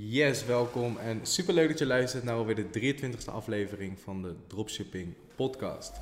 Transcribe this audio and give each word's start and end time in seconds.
Yes, 0.00 0.44
welkom 0.44 0.96
en 0.96 1.20
super 1.22 1.54
leuk 1.54 1.68
dat 1.68 1.78
je 1.78 1.86
luistert 1.86 2.24
naar 2.24 2.34
alweer 2.34 2.54
de 2.54 2.94
23e 2.94 3.32
aflevering 3.32 3.98
van 4.00 4.22
de 4.22 4.34
Dropshipping 4.46 5.14
Podcast. 5.36 5.92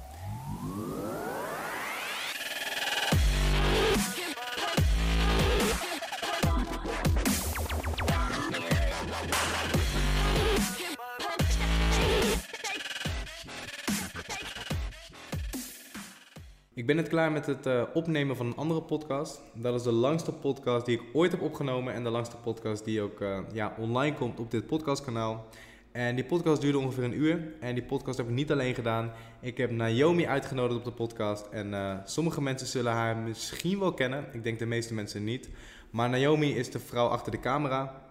Ik 16.86 16.94
ben 16.94 17.02
net 17.02 17.10
klaar 17.10 17.32
met 17.32 17.46
het 17.46 17.66
uh, 17.66 17.82
opnemen 17.94 18.36
van 18.36 18.46
een 18.46 18.56
andere 18.56 18.82
podcast. 18.82 19.42
Dat 19.54 19.74
is 19.74 19.82
de 19.82 19.92
langste 19.92 20.32
podcast 20.32 20.86
die 20.86 21.00
ik 21.00 21.02
ooit 21.12 21.30
heb 21.30 21.42
opgenomen 21.42 21.94
en 21.94 22.04
de 22.04 22.10
langste 22.10 22.36
podcast 22.36 22.84
die 22.84 23.00
ook 23.02 23.20
uh, 23.20 23.38
ja, 23.52 23.74
online 23.78 24.16
komt 24.16 24.40
op 24.40 24.50
dit 24.50 24.66
podcastkanaal. 24.66 25.46
En 25.92 26.14
die 26.14 26.24
podcast 26.24 26.60
duurde 26.60 26.78
ongeveer 26.78 27.04
een 27.04 27.20
uur. 27.20 27.54
En 27.60 27.74
die 27.74 27.84
podcast 27.84 28.16
heb 28.16 28.28
ik 28.28 28.34
niet 28.34 28.52
alleen 28.52 28.74
gedaan. 28.74 29.12
Ik 29.40 29.56
heb 29.56 29.70
Naomi 29.70 30.26
uitgenodigd 30.26 30.78
op 30.78 30.84
de 30.84 30.92
podcast. 30.92 31.46
En 31.46 31.70
uh, 31.70 31.96
sommige 32.04 32.42
mensen 32.42 32.66
zullen 32.66 32.92
haar 32.92 33.16
misschien 33.16 33.78
wel 33.78 33.94
kennen. 33.94 34.24
Ik 34.32 34.44
denk 34.44 34.58
de 34.58 34.66
meeste 34.66 34.94
mensen 34.94 35.24
niet. 35.24 35.48
Maar 35.90 36.10
Naomi 36.10 36.56
is 36.56 36.70
de 36.70 36.78
vrouw 36.78 37.06
achter 37.06 37.32
de 37.32 37.40
camera. 37.40 38.05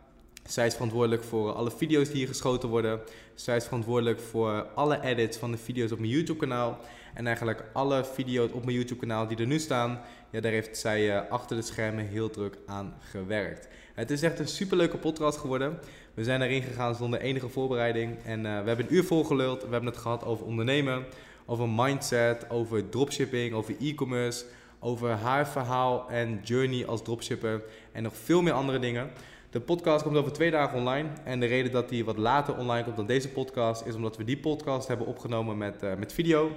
Zij 0.45 0.65
is 0.65 0.73
verantwoordelijk 0.73 1.23
voor 1.23 1.51
alle 1.51 1.71
video's 1.71 2.07
die 2.07 2.17
hier 2.17 2.27
geschoten 2.27 2.69
worden. 2.69 2.99
Zij 3.35 3.55
is 3.55 3.63
verantwoordelijk 3.63 4.19
voor 4.19 4.67
alle 4.75 5.01
edits 5.01 5.37
van 5.37 5.51
de 5.51 5.57
video's 5.57 5.91
op 5.91 5.99
mijn 5.99 6.11
YouTube-kanaal. 6.11 6.79
En 7.13 7.25
eigenlijk 7.25 7.63
alle 7.73 8.05
video's 8.13 8.51
op 8.51 8.65
mijn 8.65 8.77
YouTube-kanaal 8.77 9.27
die 9.27 9.37
er 9.37 9.45
nu 9.45 9.59
staan, 9.59 9.99
ja, 10.29 10.39
daar 10.39 10.51
heeft 10.51 10.77
zij 10.77 11.15
uh, 11.15 11.29
achter 11.29 11.55
de 11.55 11.61
schermen 11.61 12.05
heel 12.05 12.29
druk 12.29 12.57
aan 12.65 12.93
gewerkt. 12.99 13.67
Het 13.93 14.11
is 14.11 14.21
echt 14.21 14.39
een 14.39 14.47
superleuke 14.47 14.97
podcast 14.97 15.37
geworden. 15.37 15.79
We 16.13 16.23
zijn 16.23 16.41
erin 16.41 16.61
gegaan 16.61 16.95
zonder 16.95 17.19
enige 17.19 17.49
voorbereiding. 17.49 18.17
En 18.23 18.39
uh, 18.39 18.45
we 18.45 18.67
hebben 18.67 18.85
een 18.85 18.93
uur 18.95 19.03
vol 19.03 19.23
geluld. 19.23 19.63
We 19.63 19.71
hebben 19.71 19.89
het 19.89 20.01
gehad 20.01 20.23
over 20.23 20.45
ondernemen, 20.45 21.05
over 21.45 21.69
mindset, 21.69 22.49
over 22.49 22.89
dropshipping, 22.89 23.53
over 23.53 23.75
e-commerce, 23.79 24.45
over 24.79 25.09
haar 25.09 25.47
verhaal 25.47 26.09
en 26.09 26.39
journey 26.43 26.85
als 26.87 27.03
dropshipper 27.03 27.63
en 27.91 28.03
nog 28.03 28.15
veel 28.15 28.41
meer 28.41 28.53
andere 28.53 28.79
dingen. 28.79 29.11
De 29.55 29.61
podcast 29.61 30.03
komt 30.03 30.17
over 30.17 30.31
twee 30.31 30.51
dagen 30.51 30.77
online. 30.77 31.09
En 31.23 31.39
de 31.39 31.45
reden 31.45 31.71
dat 31.71 31.89
die 31.89 32.05
wat 32.05 32.17
later 32.17 32.57
online 32.57 32.83
komt 32.83 32.95
dan 32.95 33.05
deze 33.05 33.29
podcast 33.29 33.85
is 33.85 33.95
omdat 33.95 34.17
we 34.17 34.23
die 34.23 34.37
podcast 34.37 34.87
hebben 34.87 35.07
opgenomen 35.07 35.57
met, 35.57 35.83
uh, 35.83 35.95
met 35.95 36.13
video. 36.13 36.51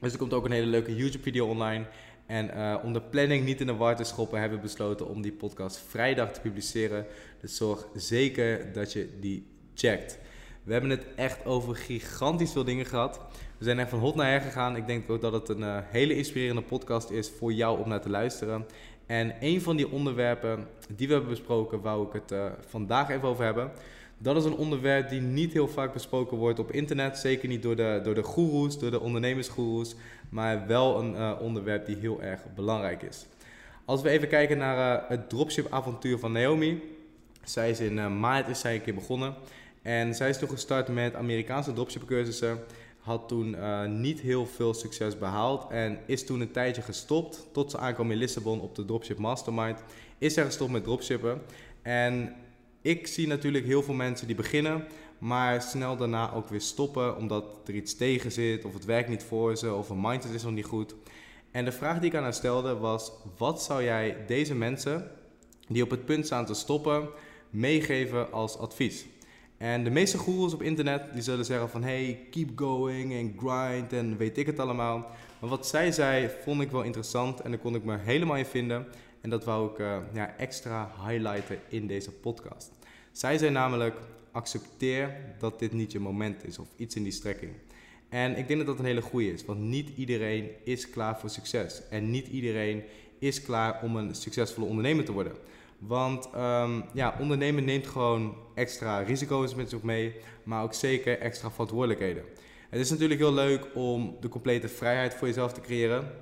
Dus 0.00 0.12
er 0.12 0.18
komt 0.18 0.32
ook 0.32 0.44
een 0.44 0.50
hele 0.50 0.66
leuke 0.66 0.96
YouTube-video 0.96 1.46
online. 1.46 1.86
En 2.26 2.50
uh, 2.56 2.76
om 2.84 2.92
de 2.92 3.00
planning 3.00 3.44
niet 3.44 3.60
in 3.60 3.66
de 3.66 3.74
war 3.74 3.96
te 3.96 4.04
schoppen, 4.04 4.40
hebben 4.40 4.58
we 4.58 4.64
besloten 4.64 5.08
om 5.08 5.22
die 5.22 5.32
podcast 5.32 5.84
vrijdag 5.88 6.32
te 6.32 6.40
publiceren. 6.40 7.06
Dus 7.40 7.56
zorg 7.56 7.88
zeker 7.94 8.72
dat 8.72 8.92
je 8.92 9.08
die 9.20 9.46
checkt. 9.74 10.18
We 10.62 10.72
hebben 10.72 10.90
het 10.90 11.06
echt 11.14 11.44
over 11.44 11.76
gigantisch 11.76 12.52
veel 12.52 12.64
dingen 12.64 12.86
gehad. 12.86 13.20
We 13.58 13.64
zijn 13.64 13.78
echt 13.78 13.90
van 13.90 13.98
hot 13.98 14.14
naar 14.14 14.30
her 14.30 14.40
gegaan. 14.40 14.76
Ik 14.76 14.86
denk 14.86 15.10
ook 15.10 15.20
dat 15.20 15.32
het 15.32 15.48
een 15.48 15.60
uh, 15.60 15.78
hele 15.82 16.16
inspirerende 16.16 16.62
podcast 16.62 17.10
is 17.10 17.30
voor 17.38 17.52
jou 17.52 17.80
om 17.80 17.88
naar 17.88 18.00
te 18.00 18.10
luisteren. 18.10 18.66
En 19.06 19.34
een 19.40 19.60
van 19.60 19.76
die 19.76 19.90
onderwerpen 19.90 20.68
die 20.88 21.06
we 21.06 21.12
hebben 21.12 21.30
besproken, 21.30 21.80
wou 21.80 22.06
ik 22.06 22.12
het 22.12 22.32
uh, 22.32 22.46
vandaag 22.66 23.10
even 23.10 23.28
over 23.28 23.44
hebben. 23.44 23.70
Dat 24.18 24.36
is 24.36 24.44
een 24.44 24.56
onderwerp 24.56 25.08
die 25.08 25.20
niet 25.20 25.52
heel 25.52 25.68
vaak 25.68 25.92
besproken 25.92 26.36
wordt 26.36 26.58
op 26.58 26.72
internet. 26.72 27.18
Zeker 27.18 27.48
niet 27.48 27.62
door 27.62 27.76
de, 27.76 28.00
door 28.04 28.14
de 28.14 28.22
goeroes, 28.22 28.78
door 28.78 28.90
de 28.90 29.00
ondernemersgoeroes. 29.00 29.94
Maar 30.28 30.66
wel 30.66 30.98
een 30.98 31.14
uh, 31.14 31.32
onderwerp 31.40 31.86
die 31.86 31.96
heel 31.96 32.22
erg 32.22 32.40
belangrijk 32.54 33.02
is. 33.02 33.26
Als 33.84 34.02
we 34.02 34.08
even 34.08 34.28
kijken 34.28 34.58
naar 34.58 35.02
uh, 35.02 35.08
het 35.08 35.28
dropship 35.28 35.66
avontuur 35.70 36.18
van 36.18 36.32
Naomi. 36.32 36.82
Zij 37.44 37.70
is 37.70 37.80
in 37.80 38.18
maart 38.20 38.48
is 38.48 38.60
zij 38.60 38.74
een 38.74 38.82
keer 38.82 38.94
begonnen. 38.94 39.34
En 39.82 40.14
zij 40.14 40.28
is 40.28 40.38
toen 40.38 40.48
gestart 40.48 40.88
met 40.88 41.14
Amerikaanse 41.14 41.72
dropship 41.72 42.06
cursussen. 42.06 42.58
Had 43.06 43.28
toen 43.28 43.56
niet 44.00 44.20
heel 44.20 44.46
veel 44.46 44.74
succes 44.74 45.18
behaald. 45.18 45.70
En 45.70 45.98
is 46.06 46.24
toen 46.24 46.40
een 46.40 46.50
tijdje 46.50 46.82
gestopt. 46.82 47.46
Tot 47.52 47.70
ze 47.70 47.78
aankwam 47.78 48.10
in 48.10 48.16
Lissabon 48.16 48.60
op 48.60 48.74
de 48.74 48.84
Dropship 48.84 49.18
Mastermind. 49.18 49.82
Is 50.18 50.34
zij 50.34 50.44
gestopt 50.44 50.70
met 50.70 50.84
dropshippen. 50.84 51.42
En 51.82 52.34
ik 52.82 53.06
zie 53.06 53.26
natuurlijk 53.26 53.64
heel 53.64 53.82
veel 53.82 53.94
mensen 53.94 54.26
die 54.26 54.36
beginnen, 54.36 54.84
maar 55.18 55.62
snel 55.62 55.96
daarna 55.96 56.32
ook 56.32 56.48
weer 56.48 56.60
stoppen 56.60 57.16
omdat 57.16 57.44
er 57.66 57.74
iets 57.74 57.96
tegen 57.96 58.32
zit, 58.32 58.64
of 58.64 58.74
het 58.74 58.84
werkt 58.84 59.08
niet 59.08 59.22
voor 59.22 59.56
ze, 59.56 59.74
of 59.74 59.88
een 59.88 60.00
mindset 60.00 60.34
is 60.34 60.42
nog 60.42 60.52
niet 60.52 60.64
goed. 60.64 60.94
En 61.50 61.64
de 61.64 61.72
vraag 61.72 61.98
die 61.98 62.10
ik 62.10 62.16
aan 62.16 62.22
haar 62.22 62.34
stelde 62.34 62.76
was: 62.76 63.12
wat 63.36 63.62
zou 63.62 63.82
jij 63.82 64.16
deze 64.26 64.54
mensen 64.54 65.10
die 65.68 65.82
op 65.82 65.90
het 65.90 66.04
punt 66.04 66.26
staan 66.26 66.46
te 66.46 66.54
stoppen 66.54 67.08
meegeven 67.50 68.32
als 68.32 68.58
advies? 68.58 69.06
En 69.58 69.84
de 69.84 69.90
meeste 69.90 70.18
goeroes 70.18 70.54
op 70.54 70.62
internet 70.62 71.12
die 71.12 71.22
zullen 71.22 71.44
zeggen 71.44 71.68
van 71.68 71.82
hey, 71.82 72.26
keep 72.30 72.50
going 72.54 73.12
en 73.12 73.34
grind 73.38 73.92
en 73.92 74.16
weet 74.16 74.38
ik 74.38 74.46
het 74.46 74.58
allemaal. 74.58 74.98
Maar 75.38 75.50
wat 75.50 75.66
zij 75.66 75.92
zei 75.92 76.30
vond 76.42 76.60
ik 76.60 76.70
wel 76.70 76.82
interessant 76.82 77.40
en 77.40 77.50
daar 77.50 77.60
kon 77.60 77.74
ik 77.74 77.84
me 77.84 77.96
helemaal 77.98 78.36
in 78.36 78.44
vinden. 78.44 78.86
En 79.20 79.30
dat 79.30 79.44
wou 79.44 79.70
ik 79.70 79.78
uh, 79.78 79.96
ja, 80.12 80.36
extra 80.36 80.92
highlighten 81.06 81.58
in 81.68 81.86
deze 81.86 82.12
podcast. 82.12 82.70
Zij 83.12 83.38
zei 83.38 83.50
namelijk: 83.50 83.96
accepteer 84.32 85.16
dat 85.38 85.58
dit 85.58 85.72
niet 85.72 85.92
je 85.92 86.00
moment 86.00 86.44
is 86.44 86.58
of 86.58 86.68
iets 86.76 86.96
in 86.96 87.02
die 87.02 87.12
strekking. 87.12 87.52
En 88.08 88.38
ik 88.38 88.48
denk 88.48 88.58
dat 88.58 88.68
dat 88.68 88.78
een 88.78 88.84
hele 88.84 89.02
goede 89.02 89.32
is, 89.32 89.44
want 89.44 89.60
niet 89.60 89.90
iedereen 89.96 90.48
is 90.64 90.90
klaar 90.90 91.18
voor 91.18 91.30
succes. 91.30 91.82
En 91.90 92.10
niet 92.10 92.26
iedereen 92.26 92.82
is 93.18 93.42
klaar 93.42 93.82
om 93.82 93.96
een 93.96 94.14
succesvolle 94.14 94.66
ondernemer 94.66 95.04
te 95.04 95.12
worden. 95.12 95.32
Want 95.78 96.28
um, 96.36 96.84
ja, 96.92 97.16
ondernemen 97.20 97.64
neemt 97.64 97.86
gewoon 97.86 98.36
extra 98.54 98.98
risico's 98.98 99.54
met 99.54 99.70
zich 99.70 99.82
mee, 99.82 100.14
maar 100.44 100.62
ook 100.62 100.74
zeker 100.74 101.18
extra 101.18 101.50
verantwoordelijkheden. 101.50 102.24
Het 102.70 102.80
is 102.80 102.90
natuurlijk 102.90 103.20
heel 103.20 103.34
leuk 103.34 103.66
om 103.74 104.16
de 104.20 104.28
complete 104.28 104.68
vrijheid 104.68 105.14
voor 105.14 105.26
jezelf 105.26 105.52
te 105.52 105.60
creëren. 105.60 106.12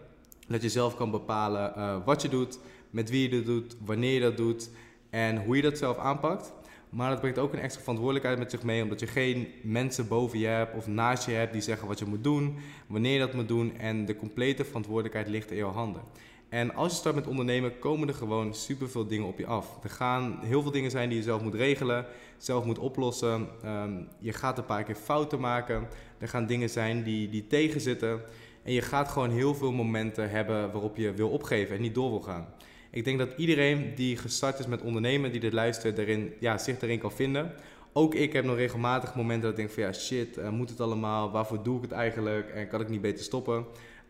Dat 0.49 0.63
je 0.63 0.69
zelf 0.69 0.97
kan 0.97 1.11
bepalen 1.11 1.73
uh, 1.77 1.97
wat 2.05 2.23
je 2.23 2.29
doet, 2.29 2.59
met 2.91 3.11
wie 3.11 3.23
je 3.23 3.37
dat 3.37 3.45
doet, 3.45 3.77
wanneer 3.85 4.13
je 4.13 4.21
dat 4.21 4.37
doet 4.37 4.71
en 5.11 5.45
hoe 5.45 5.57
je 5.57 5.63
dat 5.63 5.79
zelf 5.79 5.99
aanpakt. 5.99 6.53
Maar 6.95 7.11
dat 7.11 7.21
brengt 7.21 7.39
ook 7.39 7.53
een 7.53 7.59
extra 7.59 7.81
verantwoordelijkheid 7.81 8.39
met 8.39 8.51
zich 8.51 8.63
mee, 8.63 8.83
omdat 8.83 9.01
je 9.01 9.07
geen 9.07 9.49
mensen 9.63 10.09
boven 10.09 10.39
je 10.39 10.47
hebt 10.47 10.77
of 10.77 10.87
naast 10.87 11.27
je 11.27 11.33
hebt 11.33 11.53
die 11.53 11.63
zeggen 11.63 11.89
wat 11.89 11.99
je 11.99 12.05
moet 12.05 12.25
doen, 12.25 12.57
wanneer 12.87 13.13
je 13.13 13.19
dat 13.19 13.35
moet 13.35 13.49
doen 13.49 13.79
en 13.79 14.05
de 14.05 14.17
complete 14.17 14.65
verantwoordelijkheid 14.65 15.29
ligt 15.29 15.51
in 15.51 15.57
jouw 15.57 15.71
handen. 15.71 16.03
En 16.49 16.75
als 16.75 16.93
je 16.93 16.99
start 16.99 17.15
met 17.15 17.27
ondernemen, 17.27 17.79
komen 17.79 18.09
er 18.09 18.15
gewoon 18.15 18.55
superveel 18.55 19.07
dingen 19.07 19.27
op 19.27 19.39
je 19.39 19.47
af. 19.47 19.79
Er 19.83 19.91
gaan 19.91 20.39
heel 20.43 20.63
veel 20.63 20.71
dingen 20.71 20.91
zijn 20.91 21.09
die 21.09 21.19
je 21.19 21.25
zelf 21.25 21.43
moet 21.43 21.55
regelen, 21.55 22.07
zelf 22.37 22.65
moet 22.65 22.79
oplossen. 22.79 23.49
Um, 23.65 24.09
je 24.19 24.33
gaat 24.33 24.59
een 24.59 24.65
paar 24.65 24.83
keer 24.83 24.95
fouten 24.95 25.41
maken. 25.41 25.89
Er 26.19 26.29
gaan 26.29 26.47
dingen 26.47 26.71
zijn 26.71 27.03
die, 27.03 27.29
die 27.29 27.47
tegenzitten. 27.47 28.21
En 28.63 28.73
je 28.73 28.83
gaat 28.83 29.09
gewoon 29.09 29.31
heel 29.31 29.55
veel 29.55 29.73
momenten 29.73 30.31
hebben 30.31 30.73
waarop 30.73 30.97
je 30.97 31.13
wil 31.13 31.29
opgeven 31.29 31.77
en 31.77 31.83
niet 31.83 31.95
door 31.95 32.11
wil 32.11 32.21
gaan. 32.21 32.47
Ik 32.95 33.05
denk 33.05 33.19
dat 33.19 33.33
iedereen 33.37 33.93
die 33.95 34.17
gestart 34.17 34.59
is 34.59 34.67
met 34.67 34.83
ondernemen, 34.83 35.31
die 35.31 35.41
dit 35.41 35.53
luistert, 35.53 35.99
erin, 35.99 36.33
ja, 36.41 36.59
zich 36.59 36.81
erin 36.81 36.99
kan 36.99 37.13
vinden. 37.13 37.53
Ook 37.93 38.15
ik 38.15 38.33
heb 38.33 38.45
nog 38.45 38.57
regelmatig 38.57 39.15
momenten 39.15 39.43
dat 39.43 39.51
ik 39.51 39.57
denk 39.57 39.71
van 39.71 39.83
ja 39.83 39.93
shit, 39.93 40.39
uh, 40.39 40.49
moet 40.49 40.71
het 40.71 40.81
allemaal? 40.81 41.31
Waarvoor 41.31 41.63
doe 41.63 41.77
ik 41.77 41.83
het 41.83 41.93
eigenlijk? 41.93 42.51
En 42.51 42.69
kan 42.69 42.81
ik 42.81 42.89
niet 42.89 43.01
beter 43.01 43.25
stoppen? 43.25 43.65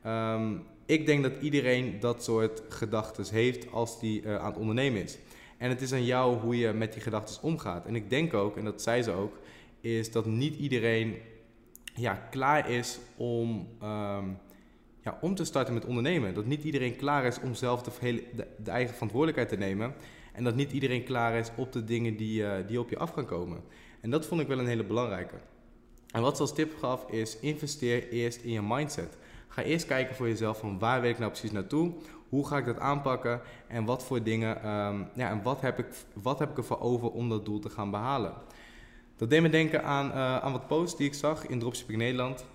Um, 0.06 0.62
ik 0.86 1.06
denk 1.06 1.22
dat 1.22 1.32
iedereen 1.40 2.00
dat 2.00 2.24
soort 2.24 2.62
gedachten 2.68 3.24
heeft 3.30 3.72
als 3.72 4.00
die 4.00 4.22
uh, 4.22 4.36
aan 4.36 4.46
het 4.46 4.56
ondernemen 4.56 5.02
is. 5.02 5.18
En 5.58 5.68
het 5.68 5.80
is 5.80 5.92
aan 5.92 6.04
jou 6.04 6.36
hoe 6.36 6.58
je 6.58 6.72
met 6.72 6.92
die 6.92 7.02
gedachten 7.02 7.42
omgaat. 7.42 7.86
En 7.86 7.94
ik 7.94 8.10
denk 8.10 8.34
ook, 8.34 8.56
en 8.56 8.64
dat 8.64 8.82
zei 8.82 9.02
ze 9.02 9.12
ook, 9.12 9.38
is 9.80 10.12
dat 10.12 10.26
niet 10.26 10.56
iedereen 10.56 11.16
ja, 11.94 12.14
klaar 12.30 12.70
is 12.70 12.98
om 13.16 13.68
um, 13.82 14.38
ja, 15.04 15.18
om 15.20 15.34
te 15.34 15.44
starten 15.44 15.74
met 15.74 15.84
ondernemen. 15.84 16.34
Dat 16.34 16.46
niet 16.46 16.64
iedereen 16.64 16.96
klaar 16.96 17.24
is 17.24 17.40
om 17.40 17.54
zelf 17.54 17.82
de, 17.82 18.24
de, 18.62 18.70
eigen 18.70 18.94
verantwoordelijkheid 18.94 19.48
te 19.48 19.56
nemen. 19.56 19.94
En 20.32 20.44
dat 20.44 20.54
niet 20.54 20.72
iedereen 20.72 21.04
klaar 21.04 21.38
is 21.38 21.50
op 21.56 21.72
de 21.72 21.84
dingen 21.84 22.16
die, 22.16 22.42
uh, 22.42 22.52
die 22.66 22.80
op 22.80 22.90
je 22.90 22.98
af 22.98 23.10
gaan 23.10 23.26
komen. 23.26 23.62
En 24.00 24.10
dat 24.10 24.26
vond 24.26 24.40
ik 24.40 24.46
wel 24.46 24.58
een 24.58 24.66
hele 24.66 24.84
belangrijke. 24.84 25.36
En 26.10 26.22
wat 26.22 26.36
ze 26.36 26.42
als 26.42 26.54
tip 26.54 26.78
gaf 26.78 27.10
is 27.10 27.38
investeer 27.38 28.08
eerst 28.08 28.42
in 28.42 28.50
je 28.50 28.62
mindset. 28.62 29.16
Ga 29.48 29.62
eerst 29.62 29.86
kijken 29.86 30.16
voor 30.16 30.28
jezelf 30.28 30.58
van 30.58 30.78
waar 30.78 31.00
wil 31.00 31.10
ik 31.10 31.18
nou 31.18 31.30
precies 31.30 31.52
naartoe? 31.52 31.92
Hoe 32.28 32.46
ga 32.46 32.58
ik 32.58 32.64
dat 32.64 32.78
aanpakken? 32.78 33.40
En 33.66 33.84
wat 33.84 34.04
voor 34.04 34.22
dingen, 34.22 34.68
um, 34.68 35.08
ja, 35.14 35.30
en 35.30 35.42
wat 35.42 35.60
heb, 35.60 35.78
ik, 35.78 35.86
wat 36.12 36.38
heb 36.38 36.50
ik 36.50 36.56
ervoor 36.56 36.80
over 36.80 37.10
om 37.10 37.28
dat 37.28 37.44
doel 37.44 37.58
te 37.58 37.70
gaan 37.70 37.90
behalen? 37.90 38.32
Dat 39.16 39.30
deed 39.30 39.42
me 39.42 39.48
denken 39.48 39.84
aan, 39.84 40.06
uh, 40.08 40.36
aan 40.36 40.52
wat 40.52 40.66
posts 40.66 40.96
die 40.96 41.06
ik 41.06 41.14
zag 41.14 41.46
in 41.46 41.58
Dropshipping 41.58 41.98
Nederland. 41.98 42.46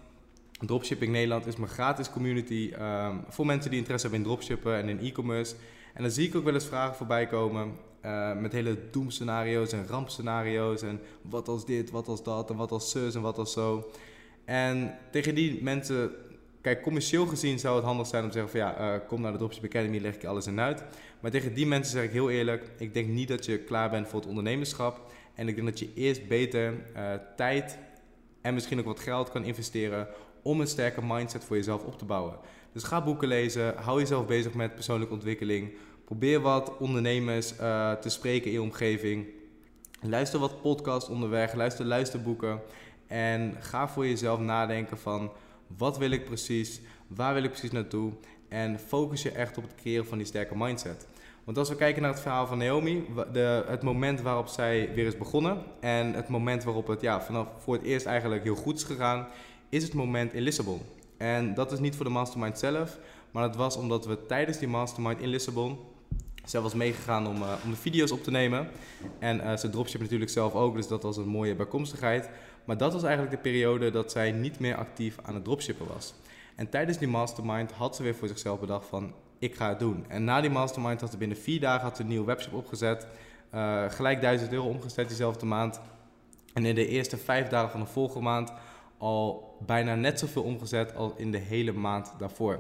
Dropshipping 0.68 1.12
Nederland 1.12 1.46
is 1.46 1.56
mijn 1.56 1.72
gratis 1.72 2.10
community 2.10 2.74
um, 2.82 3.24
voor 3.30 3.46
mensen 3.46 3.70
die 3.70 3.80
interesse 3.80 4.08
hebben 4.08 4.26
in 4.26 4.32
dropshippen 4.32 4.76
en 4.76 4.90
in 4.90 5.00
e-commerce. 5.00 5.56
En 5.94 6.02
dan 6.02 6.12
zie 6.12 6.28
ik 6.28 6.36
ook 6.36 6.44
wel 6.44 6.54
eens 6.54 6.66
vragen 6.66 6.96
voorbij 6.96 7.28
komen 7.28 7.72
uh, 8.06 8.38
met 8.38 8.52
hele 8.52 8.78
doemscenario's 8.92 9.72
en 9.72 9.88
rampscenario's 9.88 10.82
en 10.82 11.00
wat 11.22 11.48
als 11.48 11.66
dit, 11.66 11.92
wat 11.92 12.08
als 12.08 12.24
dat 12.24 12.50
en 12.50 12.56
wat 12.56 12.72
als 12.72 12.92
zus 12.92 13.16
en 13.16 13.22
wat 13.22 13.38
als 13.38 13.54
zo. 13.54 13.92
En 14.46 14.98
tegen 15.12 15.36
die 15.36 15.64
mensen, 15.64 16.12
kijk, 16.62 16.82
commercieel 16.82 17.26
gezien 17.26 17.60
zou 17.60 17.76
het 17.76 17.86
handig 17.86 18.08
zijn 18.08 18.24
om 18.24 18.30
te 18.30 18.38
zeggen 18.38 18.60
van 18.60 18.70
ja, 18.70 18.96
uh, 18.96 19.08
kom 19.08 19.22
naar 19.22 19.32
de 19.32 19.38
Dropship 19.38 19.64
Academy, 19.64 20.00
leg 20.00 20.16
ik 20.16 20.22
je 20.22 20.28
alles 20.28 20.48
in 20.48 20.60
uit. 20.60 20.84
Maar 21.20 21.32
tegen 21.32 21.54
die 21.54 21.68
mensen 21.68 21.92
zeg 21.94 22.04
ik 22.04 22.12
heel 22.12 22.30
eerlijk, 22.30 22.72
ik 22.78 22.94
denk 22.94 23.08
niet 23.08 23.28
dat 23.28 23.46
je 23.46 23.58
klaar 23.58 23.90
bent 23.90 24.08
voor 24.08 24.20
het 24.20 24.30
ondernemerschap. 24.30 25.12
En 25.36 25.48
ik 25.48 25.56
denk 25.56 25.68
dat 25.68 25.80
je 25.80 25.94
eerst 25.96 26.28
beter 26.28 26.74
uh, 26.96 27.14
tijd 27.36 27.78
en 28.42 28.54
misschien 28.54 28.80
ook 28.80 28.86
wat 28.86 29.00
geld 29.00 29.30
kan 29.30 29.44
investeren 29.44 30.08
om 30.42 30.62
een 30.62 30.68
sterke 30.68 31.02
mindset 31.04 31.44
voor 31.44 31.56
jezelf 31.56 31.84
op 31.84 31.98
te 31.98 32.06
bouwen. 32.06 32.38
Dus 32.72 32.84
ga 32.84 33.04
boeken 33.04 33.28
lezen, 33.28 33.76
hou 33.78 34.00
jezelf 34.00 34.26
bezig 34.26 34.54
met 34.54 34.76
persoonlijke 34.76 35.14
ontwikkeling. 35.14 35.72
Probeer 36.06 36.40
wat 36.40 36.78
ondernemers 36.78 37.54
uh, 37.60 37.92
te 37.92 38.10
spreken 38.10 38.46
in 38.46 38.52
je 38.52 38.62
omgeving. 38.62 39.28
Luister 40.02 40.40
wat 40.40 40.62
podcasts 40.62 41.10
onderweg, 41.10 41.54
luister 41.54 41.86
luisterboeken. 41.86 42.62
En 43.08 43.56
ga 43.60 43.88
voor 43.88 44.08
jezelf 44.08 44.40
nadenken 44.40 44.98
van 44.98 45.32
wat 45.78 45.98
wil 45.98 46.12
ik 46.12 46.26
precies, 46.26 46.82
waar 47.08 47.34
wil 47.34 47.44
ik 47.44 47.52
precies 47.52 47.72
naartoe. 47.72 48.12
En 48.48 48.80
focus 48.80 49.22
je 49.22 49.32
echt 49.32 49.58
op 49.58 49.64
het 49.64 49.76
creëren 49.76 50.06
van 50.06 50.18
die 50.18 50.28
sterke 50.28 50.58
mindset. 50.58 51.08
Want 51.44 51.58
als 51.58 51.70
we 51.70 51.76
kijken 51.76 52.02
naar 52.02 52.12
het 52.12 52.22
verhaal 52.22 52.48
van 52.48 52.58
Naomi, 52.58 53.06
de, 53.32 53.64
het 53.68 53.82
moment 53.82 54.22
waarop 54.22 54.48
zij 54.48 54.90
weer 54.94 55.06
is 55.06 55.18
begonnen 55.18 55.64
en 55.80 56.14
het 56.14 56.28
moment 56.28 56.64
waarop 56.64 56.88
het 56.88 57.02
ja, 57.02 57.22
vanaf 57.22 57.48
voor 57.58 57.74
het 57.74 57.84
eerst 57.84 58.06
eigenlijk 58.06 58.44
heel 58.44 58.56
goed 58.56 58.76
is 58.76 58.84
gegaan, 58.84 59.28
is 59.70 59.84
het 59.84 59.94
moment 59.94 60.34
in 60.34 60.42
Lissabon. 60.42 60.82
En 61.18 61.54
dat 61.54 61.72
is 61.72 61.80
niet 61.80 61.96
voor 61.96 62.06
de 62.06 62.12
mastermind 62.12 62.60
zelf, 62.60 62.98
maar 63.32 63.44
het 63.44 63.56
was 63.56 63.78
omdat 63.78 64.06
we 64.06 64.26
tijdens 64.26 64.58
die 64.58 64.68
mastermind 64.68 65.20
in 65.20 65.30
Lissabon 65.30 65.78
zij 66.50 66.62
was 66.62 66.74
meegegaan 66.74 67.28
om, 67.28 67.42
uh, 67.42 67.54
om 67.64 67.70
de 67.70 67.78
video's 67.78 68.12
op 68.12 68.24
te 68.24 68.32
nemen. 68.32 68.68
En 69.20 69.38
uh, 69.38 69.58
ze 69.58 69.70
dropship 69.70 70.02
natuurlijk 70.02 70.32
zelf 70.32 70.54
ook, 70.54 70.76
dus 70.76 70.88
dat 70.88 71.04
was 71.04 71.18
een 71.18 71.28
mooie 71.28 71.56
bijkomstigheid. 71.56 72.30
Maar 72.66 72.78
dat 72.78 72.94
was 72.94 73.04
eigenlijk 73.04 73.32
de 73.32 73.50
periode 73.50 73.92
dat 73.92 74.12
zij 74.12 74.32
niet 74.32 74.60
meer 74.60 74.76
actief 74.76 75.18
aan 75.22 75.34
het 75.34 75.44
dropshippen 75.44 75.88
was. 75.88 76.14
En 76.56 76.70
tijdens 76.70 76.98
die 76.98 77.08
mastermind 77.08 77.72
had 77.72 77.96
ze 77.96 78.04
weer 78.04 78.16
voor 78.16 78.28
zichzelf 78.28 78.60
bedacht 78.60 78.88
van, 78.88 79.14
ik 79.40 79.56
ga 79.56 79.70
het 79.70 79.80
doen. 79.80 80.06
En 80.08 80.24
na 80.24 80.42
die 80.42 80.50
mastermind 80.50 81.02
had 81.02 81.12
ze 81.12 81.18
binnen 81.18 81.38
vier 81.38 81.60
dagen 81.60 81.82
had 81.82 81.96
ze 81.96 82.02
een 82.02 82.08
nieuwe 82.08 82.26
webshop 82.26 82.54
opgezet. 82.54 83.08
Uh, 83.54 83.84
gelijk 83.90 84.22
1000 84.22 84.52
euro 84.52 84.68
omgezet 84.68 85.08
diezelfde 85.08 85.46
maand. 85.46 85.82
En 86.54 86.66
in 86.66 86.76
de 86.76 86.88
eerste 86.88 87.18
vijf 87.18 87.48
dagen 87.48 87.70
van 87.70 87.80
de 87.80 87.86
volgende 87.86 88.24
maand 88.24 88.52
al 89.00 89.58
bijna 89.66 89.96
net 89.96 90.20
zoveel 90.20 90.44
omgezet 90.44 90.96
als 90.96 91.12
in 91.16 91.32
de 91.32 91.38
hele 91.38 91.72
maand 91.72 92.14
daarvoor. 92.18 92.60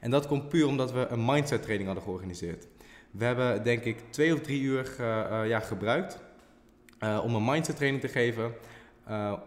En 0.00 0.10
dat 0.10 0.26
komt 0.26 0.48
puur 0.48 0.66
omdat 0.66 0.92
we 0.92 1.06
een 1.08 1.24
mindset 1.24 1.62
training 1.62 1.86
hadden 1.86 2.04
georganiseerd. 2.04 2.68
We 3.10 3.24
hebben 3.24 3.62
denk 3.62 3.84
ik 3.84 4.02
twee 4.10 4.34
of 4.34 4.40
drie 4.40 4.62
uur 4.62 4.96
uh, 5.00 5.48
ja, 5.48 5.60
gebruikt 5.60 6.18
uh, 7.00 7.20
om 7.24 7.34
een 7.34 7.44
mindset 7.44 7.76
training 7.76 8.02
te 8.02 8.08
geven. 8.08 8.54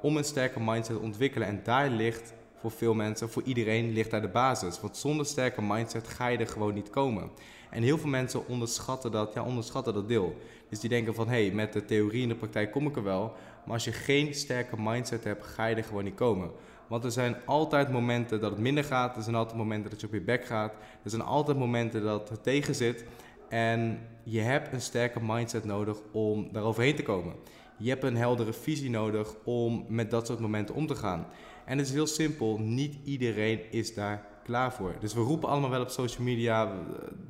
om 0.01 0.17
een 0.17 0.23
sterke 0.23 0.59
mindset 0.59 0.95
te 0.95 1.01
ontwikkelen. 1.01 1.47
En 1.47 1.61
daar 1.63 1.89
ligt 1.89 2.33
voor 2.69 2.77
veel 2.77 2.93
mensen, 2.93 3.29
voor 3.29 3.43
iedereen, 3.43 3.93
ligt 3.93 4.11
daar 4.11 4.21
de 4.21 4.27
basis. 4.27 4.81
Want 4.81 4.97
zonder 4.97 5.25
sterke 5.25 5.61
mindset 5.61 6.07
ga 6.07 6.27
je 6.27 6.37
er 6.37 6.47
gewoon 6.47 6.73
niet 6.73 6.89
komen. 6.89 7.29
En 7.69 7.83
heel 7.83 7.97
veel 7.97 8.09
mensen 8.09 8.47
onderschatten 8.47 9.11
dat, 9.11 9.33
ja, 9.33 9.43
onderschatten 9.43 9.93
dat 9.93 10.07
deel. 10.07 10.35
Dus 10.69 10.79
die 10.79 10.89
denken 10.89 11.15
van, 11.15 11.27
hé, 11.27 11.45
hey, 11.45 11.55
met 11.55 11.73
de 11.73 11.85
theorie 11.85 12.23
en 12.23 12.29
de 12.29 12.35
praktijk 12.35 12.71
kom 12.71 12.87
ik 12.87 12.95
er 12.95 13.03
wel. 13.03 13.33
Maar 13.65 13.73
als 13.73 13.83
je 13.83 13.91
geen 13.91 14.33
sterke 14.33 14.75
mindset 14.79 15.23
hebt, 15.23 15.45
ga 15.45 15.65
je 15.65 15.75
er 15.75 15.83
gewoon 15.83 16.03
niet 16.03 16.15
komen. 16.15 16.51
Want 16.87 17.03
er 17.03 17.11
zijn 17.11 17.35
altijd 17.45 17.91
momenten 17.91 18.39
dat 18.39 18.51
het 18.51 18.59
minder 18.59 18.83
gaat. 18.83 19.15
Er 19.15 19.23
zijn 19.23 19.35
altijd 19.35 19.57
momenten 19.57 19.89
dat 19.89 20.01
je 20.01 20.07
op 20.07 20.13
je 20.13 20.21
bek 20.21 20.45
gaat. 20.45 20.73
Er 21.03 21.09
zijn 21.09 21.21
altijd 21.21 21.57
momenten 21.57 22.03
dat 22.03 22.29
het 22.29 22.43
tegen 22.43 22.75
zit. 22.75 23.05
En 23.49 23.99
je 24.23 24.39
hebt 24.41 24.73
een 24.73 24.81
sterke 24.81 25.19
mindset 25.21 25.63
nodig 25.65 25.97
om 26.11 26.49
daaroverheen 26.51 26.95
te 26.95 27.03
komen. 27.03 27.33
Je 27.77 27.89
hebt 27.89 28.03
een 28.03 28.17
heldere 28.17 28.53
visie 28.53 28.89
nodig 28.89 29.35
om 29.43 29.85
met 29.87 30.11
dat 30.11 30.27
soort 30.27 30.39
momenten 30.39 30.75
om 30.75 30.87
te 30.87 30.95
gaan. 30.95 31.27
En 31.65 31.77
het 31.77 31.87
is 31.87 31.93
heel 31.93 32.07
simpel, 32.07 32.57
niet 32.57 32.97
iedereen 33.03 33.71
is 33.71 33.93
daar 33.93 34.25
klaar 34.43 34.73
voor. 34.73 34.95
Dus 34.99 35.13
we 35.13 35.21
roepen 35.21 35.49
allemaal 35.49 35.69
wel 35.69 35.81
op 35.81 35.89
social 35.89 36.23
media 36.23 36.71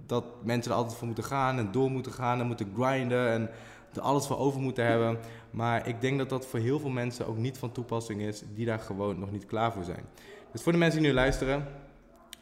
dat 0.05 0.25
mensen 0.43 0.71
er 0.71 0.77
altijd 0.77 0.97
voor 0.97 1.07
moeten 1.07 1.23
gaan 1.23 1.57
en 1.57 1.71
door 1.71 1.91
moeten 1.91 2.11
gaan 2.11 2.39
en 2.39 2.47
moeten 2.47 2.73
grinden 2.75 3.29
en 3.29 3.49
er 3.93 4.01
alles 4.01 4.27
voor 4.27 4.37
over 4.37 4.59
moeten 4.59 4.85
hebben. 4.85 5.17
Maar 5.51 5.87
ik 5.87 6.01
denk 6.01 6.17
dat 6.17 6.29
dat 6.29 6.45
voor 6.45 6.59
heel 6.59 6.79
veel 6.79 6.89
mensen 6.89 7.27
ook 7.27 7.37
niet 7.37 7.57
van 7.57 7.71
toepassing 7.71 8.21
is 8.21 8.43
die 8.55 8.65
daar 8.65 8.79
gewoon 8.79 9.19
nog 9.19 9.31
niet 9.31 9.45
klaar 9.45 9.73
voor 9.73 9.83
zijn. 9.83 10.05
Dus 10.51 10.61
voor 10.61 10.71
de 10.71 10.77
mensen 10.77 10.99
die 10.99 11.09
nu 11.09 11.15
luisteren 11.15 11.67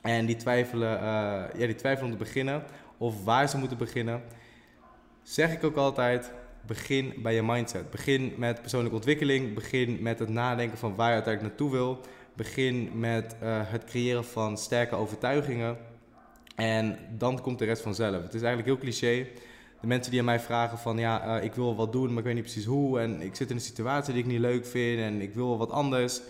en 0.01 0.25
die 0.25 0.35
twijfelen, 0.35 0.97
uh, 0.97 1.03
ja, 1.59 1.65
die 1.65 1.75
twijfelen 1.75 2.11
om 2.11 2.17
te 2.17 2.23
beginnen 2.23 2.63
of 2.97 3.23
waar 3.23 3.49
ze 3.49 3.57
moeten 3.57 3.77
beginnen, 3.77 4.21
zeg 5.21 5.53
ik 5.53 5.63
ook 5.63 5.75
altijd: 5.75 6.31
begin 6.65 7.13
bij 7.17 7.33
je 7.33 7.43
mindset. 7.43 7.89
Begin 7.89 8.33
met 8.37 8.61
persoonlijke 8.61 8.95
ontwikkeling. 8.95 9.53
Begin 9.53 9.97
met 10.01 10.19
het 10.19 10.29
nadenken 10.29 10.77
van 10.77 10.95
waar 10.95 11.07
je 11.07 11.13
uiteindelijk 11.13 11.53
naartoe 11.53 11.77
wil. 11.77 11.99
Begin 12.35 12.99
met 12.99 13.35
uh, 13.43 13.59
het 13.63 13.83
creëren 13.83 14.25
van 14.25 14.57
sterke 14.57 14.95
overtuigingen. 14.95 15.77
En 16.55 16.97
dan 17.17 17.41
komt 17.41 17.59
de 17.59 17.65
rest 17.65 17.81
vanzelf. 17.81 18.23
Het 18.23 18.33
is 18.33 18.41
eigenlijk 18.41 18.65
heel 18.65 18.77
cliché. 18.77 19.27
De 19.81 19.87
mensen 19.87 20.11
die 20.11 20.19
aan 20.19 20.25
mij 20.25 20.39
vragen 20.39 20.77
van 20.77 20.97
ja, 20.97 21.37
uh, 21.37 21.43
ik 21.43 21.53
wil 21.53 21.75
wat 21.75 21.91
doen, 21.91 22.07
maar 22.07 22.17
ik 22.17 22.23
weet 22.23 22.33
niet 22.33 22.43
precies 22.43 22.65
hoe. 22.65 22.99
En 22.99 23.21
ik 23.21 23.35
zit 23.35 23.49
in 23.49 23.55
een 23.55 23.61
situatie 23.61 24.13
die 24.13 24.23
ik 24.23 24.29
niet 24.29 24.39
leuk 24.39 24.65
vind 24.65 24.99
en 24.99 25.21
ik 25.21 25.33
wil 25.33 25.57
wat 25.57 25.69
anders. 25.69 26.21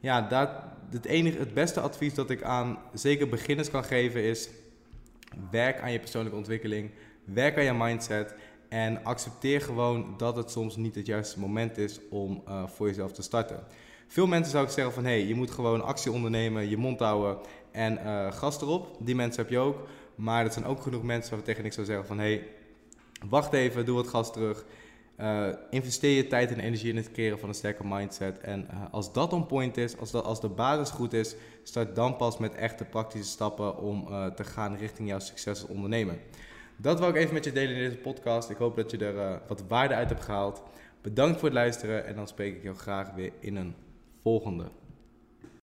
Ja, 0.00 0.20
dat, 0.20 0.50
het, 0.90 1.04
enige, 1.04 1.38
het 1.38 1.54
beste 1.54 1.80
advies 1.80 2.14
dat 2.14 2.30
ik 2.30 2.42
aan 2.42 2.78
zeker 2.92 3.28
beginners 3.28 3.70
kan 3.70 3.84
geven 3.84 4.22
is 4.22 4.48
Werk 5.50 5.80
aan 5.80 5.92
je 5.92 5.98
persoonlijke 5.98 6.36
ontwikkeling. 6.36 6.90
Werk 7.24 7.56
aan 7.56 7.64
je 7.64 7.72
mindset. 7.72 8.34
En 8.74 9.04
accepteer 9.04 9.60
gewoon 9.60 10.14
dat 10.16 10.36
het 10.36 10.50
soms 10.50 10.76
niet 10.76 10.94
het 10.94 11.06
juiste 11.06 11.40
moment 11.40 11.78
is 11.78 12.00
om 12.10 12.42
uh, 12.48 12.66
voor 12.66 12.86
jezelf 12.86 13.12
te 13.12 13.22
starten. 13.22 13.64
Veel 14.06 14.26
mensen 14.26 14.52
zou 14.52 14.64
ik 14.64 14.70
zeggen 14.70 14.94
van 14.94 15.04
hé, 15.04 15.10
hey, 15.10 15.26
je 15.26 15.34
moet 15.34 15.50
gewoon 15.50 15.84
actie 15.84 16.12
ondernemen, 16.12 16.68
je 16.68 16.76
mond 16.76 17.00
houden 17.00 17.36
en 17.70 17.98
uh, 18.04 18.32
gas 18.32 18.60
erop. 18.60 18.96
Die 19.00 19.14
mensen 19.14 19.42
heb 19.42 19.50
je 19.50 19.58
ook. 19.58 19.88
Maar 20.14 20.44
er 20.44 20.52
zijn 20.52 20.64
ook 20.64 20.82
genoeg 20.82 21.02
mensen 21.02 21.34
waartegen 21.34 21.64
ik 21.64 21.72
zou 21.72 21.86
zeggen 21.86 22.06
van 22.06 22.18
hé, 22.18 22.24
hey, 22.24 22.46
wacht 23.28 23.52
even, 23.52 23.84
doe 23.84 23.96
wat 23.96 24.08
gas 24.08 24.32
terug. 24.32 24.64
Uh, 25.20 25.48
investeer 25.70 26.16
je 26.16 26.26
tijd 26.26 26.50
en 26.50 26.60
energie 26.60 26.90
in 26.90 26.96
het 26.96 27.10
creëren 27.12 27.38
van 27.38 27.48
een 27.48 27.54
sterke 27.54 27.86
mindset. 27.86 28.40
En 28.40 28.68
als 28.90 29.12
dat 29.12 29.32
on 29.32 29.46
point 29.46 29.76
is, 29.76 29.98
als, 29.98 30.10
dat, 30.10 30.24
als 30.24 30.40
de 30.40 30.48
basis 30.48 30.90
goed 30.90 31.12
is, 31.12 31.34
start 31.62 31.94
dan 31.94 32.16
pas 32.16 32.38
met 32.38 32.54
echte 32.54 32.84
praktische 32.84 33.30
stappen 33.30 33.78
om 33.78 34.06
te 34.34 34.44
gaan 34.44 34.76
richting 34.76 35.08
jouw 35.08 35.18
succes 35.18 35.62
als 35.62 35.70
ondernemer. 35.70 36.18
Dat 36.76 36.98
wil 36.98 37.08
ik 37.08 37.14
even 37.14 37.34
met 37.34 37.44
je 37.44 37.52
delen 37.52 37.76
in 37.76 37.82
deze 37.82 37.96
podcast. 37.96 38.50
Ik 38.50 38.56
hoop 38.56 38.76
dat 38.76 38.90
je 38.90 38.98
er 38.98 39.40
wat 39.48 39.64
waarde 39.68 39.94
uit 39.94 40.08
hebt 40.08 40.24
gehaald. 40.24 40.62
Bedankt 41.02 41.38
voor 41.38 41.48
het 41.48 41.58
luisteren 41.58 42.06
en 42.06 42.14
dan 42.14 42.28
spreek 42.28 42.56
ik 42.56 42.62
jou 42.62 42.76
graag 42.76 43.14
weer 43.14 43.32
in 43.40 43.56
een 43.56 43.74
volgende. 44.22 44.64